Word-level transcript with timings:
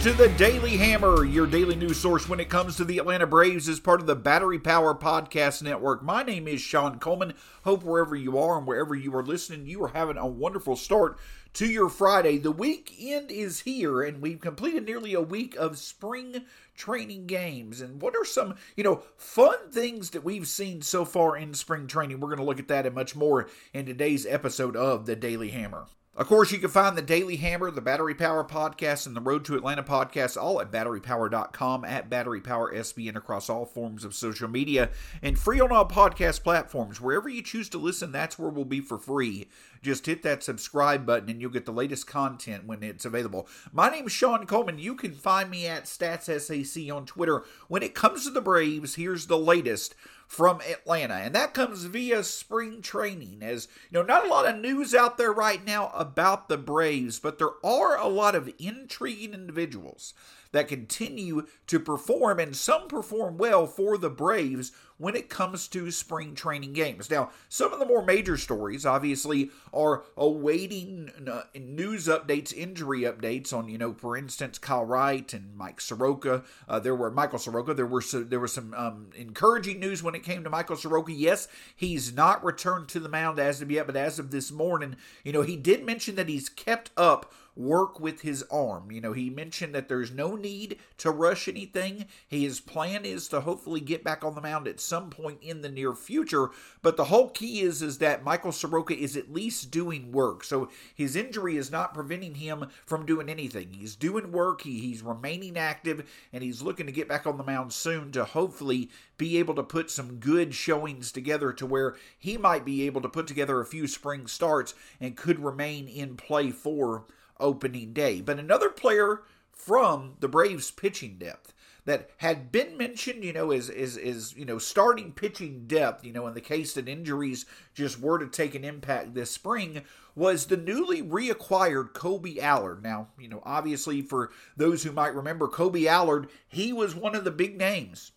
to 0.00 0.12
the 0.14 0.30
Daily 0.30 0.78
Hammer, 0.78 1.26
your 1.26 1.46
daily 1.46 1.76
news 1.76 2.00
source 2.00 2.26
when 2.26 2.40
it 2.40 2.48
comes 2.48 2.74
to 2.76 2.86
the 2.86 2.96
Atlanta 2.96 3.26
Braves 3.26 3.68
as 3.68 3.80
part 3.80 4.00
of 4.00 4.06
the 4.06 4.16
Battery 4.16 4.58
Power 4.58 4.94
Podcast 4.94 5.62
Network. 5.62 6.02
My 6.02 6.22
name 6.22 6.48
is 6.48 6.62
Sean 6.62 6.98
Coleman. 6.98 7.34
Hope 7.64 7.84
wherever 7.84 8.16
you 8.16 8.38
are 8.38 8.56
and 8.56 8.66
wherever 8.66 8.94
you 8.94 9.14
are 9.14 9.22
listening, 9.22 9.66
you 9.66 9.84
are 9.84 9.88
having 9.88 10.16
a 10.16 10.26
wonderful 10.26 10.74
start 10.74 11.18
to 11.52 11.66
your 11.66 11.90
Friday. 11.90 12.38
The 12.38 12.50
weekend 12.50 13.30
is 13.30 13.60
here, 13.60 14.00
and 14.00 14.22
we've 14.22 14.40
completed 14.40 14.86
nearly 14.86 15.12
a 15.12 15.20
week 15.20 15.54
of 15.56 15.76
spring 15.76 16.46
training 16.74 17.26
games. 17.26 17.82
And 17.82 18.00
what 18.00 18.16
are 18.16 18.24
some, 18.24 18.54
you 18.76 18.84
know, 18.84 19.02
fun 19.18 19.70
things 19.70 20.10
that 20.10 20.24
we've 20.24 20.48
seen 20.48 20.80
so 20.80 21.04
far 21.04 21.36
in 21.36 21.52
spring 21.52 21.86
training? 21.86 22.20
We're 22.20 22.28
going 22.28 22.38
to 22.38 22.44
look 22.44 22.58
at 22.58 22.68
that 22.68 22.86
and 22.86 22.94
much 22.94 23.14
more 23.14 23.50
in 23.74 23.84
today's 23.84 24.24
episode 24.24 24.76
of 24.76 25.04
the 25.04 25.14
Daily 25.14 25.50
Hammer. 25.50 25.88
Of 26.16 26.26
course, 26.26 26.50
you 26.50 26.58
can 26.58 26.70
find 26.70 26.98
the 26.98 27.02
Daily 27.02 27.36
Hammer, 27.36 27.70
the 27.70 27.80
Battery 27.80 28.16
Power 28.16 28.42
Podcast, 28.42 29.06
and 29.06 29.14
the 29.14 29.20
Road 29.20 29.44
to 29.44 29.54
Atlanta 29.54 29.84
podcast 29.84 30.36
all 30.36 30.60
at 30.60 30.72
batterypower.com, 30.72 31.84
at 31.84 32.10
Battery 32.10 32.40
Power 32.40 32.74
SBN 32.74 33.14
across 33.14 33.48
all 33.48 33.64
forms 33.64 34.04
of 34.04 34.12
social 34.12 34.48
media, 34.48 34.90
and 35.22 35.38
free 35.38 35.60
on 35.60 35.70
all 35.70 35.86
podcast 35.86 36.42
platforms. 36.42 37.00
Wherever 37.00 37.28
you 37.28 37.42
choose 37.42 37.68
to 37.68 37.78
listen, 37.78 38.10
that's 38.10 38.36
where 38.40 38.50
we'll 38.50 38.64
be 38.64 38.80
for 38.80 38.98
free. 38.98 39.46
Just 39.82 40.06
hit 40.06 40.22
that 40.22 40.42
subscribe 40.42 41.06
button 41.06 41.30
and 41.30 41.40
you'll 41.40 41.50
get 41.50 41.64
the 41.64 41.72
latest 41.72 42.06
content 42.06 42.66
when 42.66 42.82
it's 42.82 43.04
available. 43.04 43.48
My 43.72 43.88
name 43.88 44.06
is 44.06 44.12
Sean 44.12 44.46
Coleman. 44.46 44.78
You 44.78 44.94
can 44.94 45.12
find 45.12 45.50
me 45.50 45.66
at 45.66 45.84
StatsSAC 45.84 46.94
on 46.94 47.06
Twitter. 47.06 47.44
When 47.68 47.82
it 47.82 47.94
comes 47.94 48.24
to 48.24 48.30
the 48.30 48.40
Braves, 48.40 48.96
here's 48.96 49.26
the 49.26 49.38
latest 49.38 49.94
from 50.26 50.60
Atlanta. 50.60 51.14
And 51.14 51.34
that 51.34 51.54
comes 51.54 51.84
via 51.84 52.22
spring 52.22 52.82
training. 52.82 53.38
As 53.42 53.68
you 53.90 53.98
know, 53.98 54.04
not 54.04 54.24
a 54.24 54.28
lot 54.28 54.46
of 54.46 54.60
news 54.60 54.94
out 54.94 55.18
there 55.18 55.32
right 55.32 55.64
now 55.64 55.90
about 55.94 56.48
the 56.48 56.58
Braves, 56.58 57.18
but 57.18 57.38
there 57.38 57.64
are 57.64 57.96
a 57.96 58.06
lot 58.06 58.34
of 58.34 58.52
intriguing 58.58 59.34
individuals 59.34 60.14
that 60.52 60.68
continue 60.68 61.46
to 61.66 61.78
perform, 61.80 62.38
and 62.38 62.56
some 62.56 62.88
perform 62.88 63.38
well 63.38 63.66
for 63.66 63.96
the 63.96 64.10
Braves 64.10 64.72
when 65.00 65.16
it 65.16 65.30
comes 65.30 65.66
to 65.66 65.90
spring 65.90 66.34
training 66.34 66.74
games. 66.74 67.10
Now, 67.10 67.30
some 67.48 67.72
of 67.72 67.78
the 67.78 67.86
more 67.86 68.04
major 68.04 68.36
stories, 68.36 68.84
obviously, 68.84 69.50
are 69.72 70.04
awaiting 70.14 71.10
uh, 71.26 71.44
news 71.58 72.06
updates, 72.06 72.52
injury 72.52 73.00
updates 73.00 73.50
on, 73.50 73.70
you 73.70 73.78
know, 73.78 73.94
for 73.94 74.14
instance, 74.14 74.58
Kyle 74.58 74.84
Wright 74.84 75.32
and 75.32 75.56
Mike 75.56 75.80
Soroka. 75.80 76.44
Uh, 76.68 76.78
there 76.78 76.94
were 76.94 77.10
Michael 77.10 77.38
Soroka. 77.38 77.72
There 77.72 77.86
were 77.86 78.02
there 78.12 78.40
was 78.40 78.52
some 78.52 78.74
um, 78.74 79.08
encouraging 79.16 79.80
news 79.80 80.02
when 80.02 80.14
it 80.14 80.22
came 80.22 80.44
to 80.44 80.50
Michael 80.50 80.76
Soroka. 80.76 81.12
Yes, 81.12 81.48
he's 81.74 82.12
not 82.12 82.44
returned 82.44 82.88
to 82.88 83.00
the 83.00 83.08
mound 83.08 83.38
as 83.38 83.62
of 83.62 83.70
yet, 83.70 83.86
but 83.86 83.96
as 83.96 84.18
of 84.18 84.30
this 84.30 84.52
morning, 84.52 84.96
you 85.24 85.32
know, 85.32 85.42
he 85.42 85.56
did 85.56 85.82
mention 85.82 86.14
that 86.16 86.28
he's 86.28 86.50
kept 86.50 86.90
up 86.98 87.32
work 87.60 88.00
with 88.00 88.22
his 88.22 88.42
arm. 88.50 88.90
You 88.90 89.00
know, 89.00 89.12
he 89.12 89.30
mentioned 89.30 89.74
that 89.74 89.88
there's 89.88 90.10
no 90.10 90.34
need 90.34 90.78
to 90.98 91.10
rush 91.10 91.48
anything. 91.48 92.06
His 92.26 92.60
plan 92.60 93.04
is 93.04 93.28
to 93.28 93.40
hopefully 93.40 93.80
get 93.80 94.02
back 94.02 94.24
on 94.24 94.34
the 94.34 94.40
mound 94.40 94.66
at 94.66 94.80
some 94.80 95.10
point 95.10 95.38
in 95.42 95.60
the 95.60 95.68
near 95.68 95.94
future, 95.94 96.50
but 96.82 96.96
the 96.96 97.06
whole 97.06 97.28
key 97.28 97.60
is 97.60 97.82
is 97.82 97.98
that 97.98 98.24
Michael 98.24 98.52
Soroka 98.52 98.96
is 98.96 99.16
at 99.16 99.32
least 99.32 99.70
doing 99.70 100.12
work. 100.12 100.44
So 100.44 100.70
his 100.94 101.16
injury 101.16 101.56
is 101.56 101.70
not 101.70 101.94
preventing 101.94 102.36
him 102.36 102.66
from 102.86 103.06
doing 103.06 103.28
anything. 103.28 103.72
He's 103.72 103.96
doing 103.96 104.32
work, 104.32 104.62
he, 104.62 104.80
he's 104.80 105.02
remaining 105.02 105.56
active, 105.56 106.08
and 106.32 106.42
he's 106.42 106.62
looking 106.62 106.86
to 106.86 106.92
get 106.92 107.08
back 107.08 107.26
on 107.26 107.36
the 107.36 107.44
mound 107.44 107.72
soon 107.72 108.12
to 108.12 108.24
hopefully 108.24 108.90
be 109.16 109.38
able 109.38 109.54
to 109.54 109.62
put 109.62 109.90
some 109.90 110.16
good 110.16 110.54
showings 110.54 111.12
together 111.12 111.52
to 111.52 111.66
where 111.66 111.94
he 112.18 112.38
might 112.38 112.64
be 112.64 112.86
able 112.86 113.02
to 113.02 113.08
put 113.08 113.26
together 113.26 113.60
a 113.60 113.66
few 113.66 113.86
spring 113.86 114.26
starts 114.26 114.74
and 114.98 115.16
could 115.16 115.38
remain 115.38 115.88
in 115.88 116.16
play 116.16 116.50
for 116.50 117.04
opening 117.40 117.92
day. 117.92 118.20
But 118.20 118.38
another 118.38 118.68
player 118.68 119.22
from 119.52 120.14
the 120.20 120.28
Braves 120.28 120.70
pitching 120.70 121.16
depth 121.18 121.52
that 121.84 122.10
had 122.18 122.52
been 122.52 122.76
mentioned, 122.76 123.24
you 123.24 123.32
know, 123.32 123.50
is 123.50 123.68
is 123.68 123.96
is 123.96 124.34
you 124.36 124.44
know 124.44 124.58
starting 124.58 125.12
pitching 125.12 125.64
depth, 125.66 126.04
you 126.04 126.12
know, 126.12 126.26
in 126.26 126.34
the 126.34 126.40
case 126.40 126.74
that 126.74 126.88
injuries 126.88 127.46
just 127.74 128.00
were 128.00 128.18
to 128.18 128.26
take 128.26 128.54
an 128.54 128.64
impact 128.64 129.14
this 129.14 129.30
spring, 129.30 129.82
was 130.14 130.46
the 130.46 130.56
newly 130.56 131.02
reacquired 131.02 131.92
Kolby 131.92 132.38
Allard. 132.38 132.82
Now, 132.82 133.08
you 133.18 133.28
know, 133.28 133.42
obviously 133.44 134.02
for 134.02 134.30
those 134.56 134.82
who 134.82 134.92
might 134.92 135.14
remember 135.14 135.48
Kolby 135.48 135.86
Allard, 135.86 136.28
he 136.48 136.72
was 136.72 136.94
one 136.94 137.14
of 137.14 137.24
the 137.24 137.30
big 137.30 137.56
names 137.56 138.12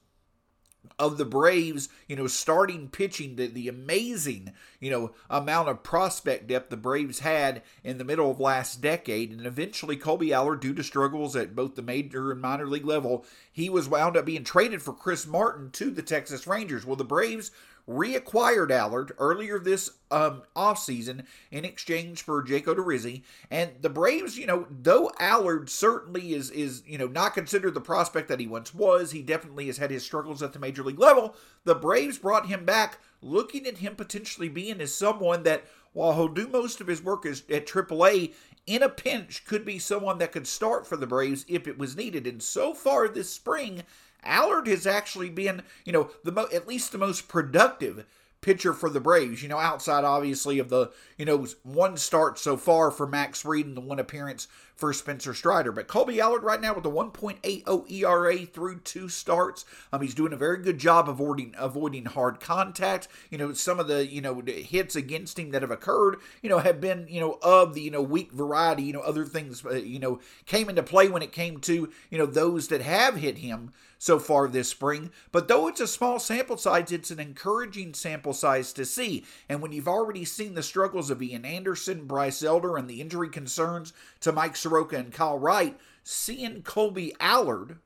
of 1.00 1.18
the 1.18 1.26
Braves, 1.26 1.90
you 2.08 2.16
know, 2.16 2.28
starting 2.28 2.88
pitching, 2.88 3.36
the, 3.36 3.48
the 3.48 3.68
amazing, 3.68 4.54
you 4.80 4.92
know, 4.92 5.12
amount 5.30 5.70
of 5.70 5.84
prospect 5.84 6.48
depth 6.48 6.70
the 6.70 6.78
Braves 6.78 7.20
had 7.20 7.62
in 7.84 7.98
the 7.98 8.04
middle 8.04 8.30
of 8.30 8.40
last 8.40 8.82
decade. 8.82 9.32
And 9.32 9.46
eventually, 9.46 9.98
Kolby 9.98 10.32
Allard, 10.32 10.60
due 10.60 10.74
to 10.74 10.84
struggles 10.84 11.36
at 11.36 11.56
both 11.56 11.76
the 11.76 11.82
major 11.82 12.32
and 12.32 12.42
minor 12.42 12.68
league 12.68 12.86
level, 12.86 13.26
he 13.52 13.70
was 13.70 13.90
wound 13.90 14.18
up 14.18 14.26
being 14.26 14.44
traded 14.44 14.82
for 14.82 14.94
Chris 14.94 15.26
Martin 15.26 15.72
to 15.72 15.90
the 15.90 16.02
Texas 16.02 16.48
Rangers. 16.48 16.86
Well, 16.86 16.96
the 16.96 17.04
Braves 17.04 17.52
reacquired 17.88 18.72
Allard 18.72 19.12
earlier 19.18 19.60
this 19.60 19.90
um, 20.10 20.44
offseason 20.56 21.26
in 21.52 21.66
exchange 21.66 22.22
for 22.22 22.42
Jake 22.42 22.66
Odorizzi. 22.66 23.24
And 23.52 23.72
the 23.82 23.90
Braves, 23.90 24.38
you 24.38 24.46
know, 24.46 24.68
though 24.70 25.12
Allard 25.20 25.70
certainly 25.70 26.34
is, 26.34 26.50
is, 26.52 26.84
you 26.86 26.98
know, 26.98 27.08
not 27.08 27.34
considered 27.34 27.74
the 27.74 27.82
prospect 27.82 28.30
that 28.30 28.40
he 28.40 28.48
once 28.48 28.74
was, 28.74 29.12
he 29.12 29.22
definitely 29.22 29.68
has 29.68 29.78
had 29.78 29.92
his 29.92 30.04
struggles 30.04 30.42
at 30.42 30.54
the 30.54 30.60
major 30.60 30.84
league 30.84 31.00
level. 31.00 31.36
The 31.66 31.76
Braves 31.76 32.18
brought 32.18 32.48
him 32.48 32.64
back 32.64 33.00
looking 33.22 33.66
at 33.66 33.80
him 33.80 33.96
potentially 33.96 34.50
being 34.50 34.80
as 34.80 34.94
someone 34.94 35.44
that, 35.44 35.64
while 35.94 36.14
he'll 36.14 36.28
do 36.28 36.48
most 36.48 36.82
of 36.82 36.88
his 36.88 37.02
work 37.02 37.26
as, 37.26 37.44
at 37.50 37.68
AAA, 37.68 38.34
in 38.66 38.82
a 38.82 38.90
pinch 38.90 39.46
could 39.46 39.66
be 39.66 39.80
someone 39.80 40.18
that 40.20 40.32
could 40.32 40.48
start 40.48 40.88
for 40.88 40.98
the 40.98 41.08
Braves 41.08 41.46
if 41.48 41.68
it 41.68 41.78
was 41.78 41.98
needed. 41.98 42.26
And 42.26 42.42
so 42.42 42.74
far 42.74 43.08
this 43.08 43.30
spring, 43.30 43.84
Allard 44.24 44.68
has 44.68 44.88
actually 44.88 45.30
been, 45.30 45.64
you 45.86 45.92
know, 45.92 46.12
the 46.24 46.32
mo- 46.32 46.48
at 46.54 46.68
least 46.68 46.92
the 46.92 46.98
most 46.98 47.28
productive 47.28 48.06
pitcher 48.44 48.74
for 48.74 48.90
the 48.90 49.00
Braves, 49.00 49.42
you 49.42 49.50
know, 49.50 49.58
outside 49.58 50.04
obviously 50.04 50.60
of 50.60 50.70
the, 50.70 50.92
you 51.18 51.26
know, 51.26 51.48
one 51.64 51.98
start 51.98 52.38
so 52.38 52.58
far 52.58 52.92
for 52.92 53.08
Max 53.08 53.42
Fried 53.42 53.66
and 53.66 53.76
the 53.76 53.82
one 53.82 53.98
appearance 53.98 54.48
for 54.76 54.92
Spencer 54.92 55.34
Strider. 55.34 55.72
But 55.72 55.88
Kolby 55.88 56.20
Allard 56.20 56.44
right 56.44 56.60
now 56.60 56.74
with 56.74 56.86
a 56.86 56.90
1.80 56.90 57.92
ERA 57.92 58.46
through 58.46 58.80
two 58.80 59.08
starts. 59.08 59.66
Um, 59.92 60.02
he's 60.02 60.14
doing 60.14 60.34
a 60.34 60.38
very 60.38 60.62
good 60.62 60.78
job 60.78 61.08
avoiding 61.08 61.56
avoiding 61.58 62.06
hard 62.06 62.40
contact. 62.40 63.08
You 63.30 63.38
know, 63.38 63.54
some 63.54 63.80
of 63.80 63.88
the, 63.88 64.06
you 64.06 64.22
know, 64.22 64.42
hits 64.46 64.96
against 64.96 65.40
him 65.40 65.52
that 65.52 65.62
have 65.62 65.72
occurred, 65.72 66.18
you 66.42 66.50
know, 66.50 66.60
have 66.60 66.82
been, 66.82 67.08
you 67.10 67.22
know, 67.22 67.40
of 67.42 67.74
the, 67.74 67.82
you 67.82 67.92
know, 67.92 68.02
weak 68.02 68.32
variety, 68.34 68.84
you 68.84 68.94
know, 68.94 69.02
other 69.02 69.26
things, 69.26 69.66
uh, 69.66 69.76
you 69.76 70.00
know, 70.00 70.20
came 70.46 70.70
into 70.70 70.84
play 70.84 71.08
when 71.08 71.22
it 71.22 71.32
came 71.32 71.60
to, 71.62 71.90
you 72.10 72.18
know, 72.18 72.26
those 72.26 72.68
that 72.68 72.82
have 72.82 73.16
hit 73.16 73.38
him 73.38 73.72
so 74.04 74.20
far 74.20 74.50
this 74.50 74.68
spring. 74.68 75.12
But 75.32 75.48
though 75.48 75.70
it's 75.70 75.80
a 75.80 75.88
small 75.88 76.20
sample 76.20 76.58
size, 76.58 76.92
it's 76.92 77.10
an 77.10 77.22
encouraging 77.22 77.94
sample 77.94 78.34
size 78.34 78.74
to 78.74 78.84
see. 78.84 79.24
And 79.48 79.62
when 79.62 79.72
you've 79.72 79.88
already 79.88 80.26
seen 80.26 80.56
the 80.56 80.62
struggles 80.62 81.10
of 81.10 81.24
Ian 81.24 81.46
Anderson, 81.46 82.06
Bryce 82.06 82.44
Elder, 82.44 82.76
and 82.76 82.90
the 82.90 83.00
injury 83.00 83.30
concerns 83.30 83.94
to 84.20 84.34
Mike 84.34 84.58
Soroka 84.58 84.98
and 84.98 85.14
Kyle 85.14 85.40
Wright, 85.40 85.80
seeing 86.04 86.64
Kolby 86.64 87.14
Allard 87.22 87.78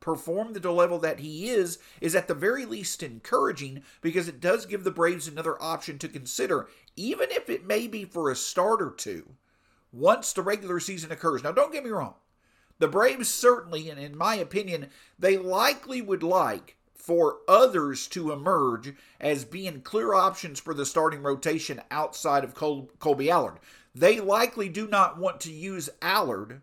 perform 0.00 0.54
the 0.54 0.72
level 0.72 0.98
that 0.98 1.20
he 1.20 1.48
is 1.48 1.78
is 2.00 2.16
at 2.16 2.26
the 2.26 2.34
very 2.34 2.64
least 2.64 3.00
encouraging 3.00 3.84
because 4.00 4.26
it 4.26 4.40
does 4.40 4.66
give 4.66 4.82
the 4.82 4.90
Braves 4.90 5.28
another 5.28 5.62
option 5.62 6.00
to 6.00 6.08
consider, 6.08 6.66
even 6.96 7.30
if 7.30 7.48
it 7.48 7.64
may 7.64 7.86
be 7.86 8.04
for 8.04 8.28
a 8.28 8.34
start 8.34 8.82
or 8.82 8.90
two 8.90 9.36
once 9.92 10.32
the 10.32 10.42
regular 10.42 10.80
season 10.80 11.12
occurs. 11.12 11.44
Now, 11.44 11.52
don't 11.52 11.72
get 11.72 11.84
me 11.84 11.90
wrong. 11.90 12.14
The 12.80 12.88
Braves 12.88 13.28
certainly, 13.28 13.90
and 13.90 14.00
in 14.00 14.16
my 14.16 14.36
opinion, 14.36 14.88
they 15.18 15.36
likely 15.36 16.00
would 16.00 16.22
like 16.22 16.76
for 16.94 17.38
others 17.46 18.06
to 18.08 18.32
emerge 18.32 18.94
as 19.20 19.44
being 19.44 19.82
clear 19.82 20.14
options 20.14 20.58
for 20.58 20.72
the 20.72 20.86
starting 20.86 21.22
rotation 21.22 21.82
outside 21.90 22.42
of 22.42 22.54
Col- 22.54 22.90
Kolby 22.98 23.28
Allard. 23.28 23.58
They 23.94 24.18
likely 24.18 24.70
do 24.70 24.88
not 24.88 25.18
want 25.18 25.40
to 25.40 25.52
use 25.52 25.90
Allard 26.00 26.62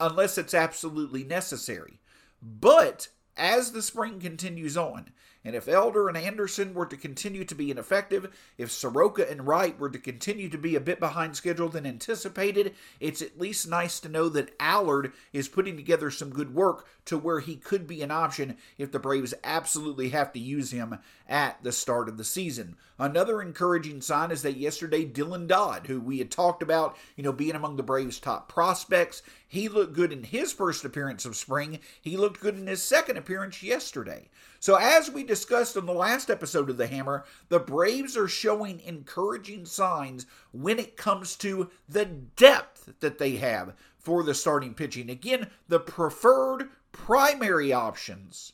unless 0.00 0.36
it's 0.36 0.52
absolutely 0.52 1.22
necessary. 1.22 2.00
But 2.42 3.06
as 3.36 3.70
the 3.70 3.82
spring 3.82 4.18
continues 4.18 4.76
on, 4.76 5.10
and 5.44 5.56
if 5.56 5.66
Elder 5.66 6.08
and 6.08 6.16
Anderson 6.16 6.72
were 6.72 6.86
to 6.86 6.96
continue 6.96 7.44
to 7.44 7.54
be 7.54 7.70
ineffective, 7.70 8.32
if 8.56 8.70
Soroka 8.70 9.28
and 9.28 9.46
Wright 9.46 9.78
were 9.78 9.90
to 9.90 9.98
continue 9.98 10.48
to 10.48 10.58
be 10.58 10.76
a 10.76 10.80
bit 10.80 11.00
behind 11.00 11.36
schedule 11.36 11.68
than 11.68 11.84
anticipated, 11.84 12.74
it's 13.00 13.22
at 13.22 13.40
least 13.40 13.68
nice 13.68 13.98
to 14.00 14.08
know 14.08 14.28
that 14.28 14.54
Allard 14.60 15.12
is 15.32 15.48
putting 15.48 15.76
together 15.76 16.10
some 16.10 16.30
good 16.30 16.54
work 16.54 16.86
to 17.06 17.18
where 17.18 17.40
he 17.40 17.56
could 17.56 17.86
be 17.86 18.02
an 18.02 18.12
option 18.12 18.56
if 18.78 18.92
the 18.92 19.00
Braves 19.00 19.34
absolutely 19.42 20.10
have 20.10 20.32
to 20.32 20.38
use 20.38 20.70
him 20.70 20.98
at 21.28 21.62
the 21.64 21.72
start 21.72 22.08
of 22.08 22.18
the 22.18 22.24
season. 22.24 22.76
Another 22.98 23.42
encouraging 23.42 24.00
sign 24.00 24.30
is 24.30 24.42
that 24.42 24.56
yesterday 24.56 25.04
Dylan 25.04 25.48
Dodd, 25.48 25.88
who 25.88 26.00
we 26.00 26.18
had 26.18 26.30
talked 26.30 26.62
about, 26.62 26.96
you 27.16 27.24
know, 27.24 27.32
being 27.32 27.56
among 27.56 27.76
the 27.76 27.82
Braves' 27.82 28.20
top 28.20 28.48
prospects, 28.48 29.22
he 29.48 29.68
looked 29.68 29.94
good 29.94 30.12
in 30.12 30.22
his 30.22 30.52
first 30.52 30.84
appearance 30.84 31.24
of 31.24 31.34
spring. 31.34 31.80
He 32.00 32.16
looked 32.16 32.40
good 32.40 32.56
in 32.56 32.68
his 32.68 32.82
second 32.82 33.16
appearance 33.16 33.62
yesterday. 33.62 34.28
So, 34.60 34.76
as 34.76 35.10
we 35.10 35.24
discussed 35.32 35.78
in 35.78 35.86
the 35.86 35.94
last 35.94 36.28
episode 36.28 36.68
of 36.68 36.76
The 36.76 36.86
Hammer, 36.86 37.24
the 37.48 37.58
Braves 37.58 38.18
are 38.18 38.28
showing 38.28 38.80
encouraging 38.80 39.64
signs 39.64 40.26
when 40.50 40.78
it 40.78 40.98
comes 40.98 41.36
to 41.36 41.70
the 41.88 42.04
depth 42.04 42.92
that 43.00 43.16
they 43.16 43.36
have 43.36 43.72
for 43.96 44.22
the 44.22 44.34
starting 44.34 44.74
pitching. 44.74 45.08
Again, 45.08 45.48
the 45.68 45.80
preferred 45.80 46.68
primary 46.92 47.72
options 47.72 48.52